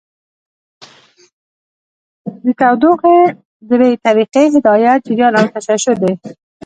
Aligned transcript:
د 2.43 2.45
تودوخې 2.59 3.19
درې 3.69 3.89
طریقې 4.05 4.45
هدایت، 4.55 4.99
جریان 5.07 5.33
او 5.39 5.45
تشعشع 5.53 5.95
دي. 6.01 6.13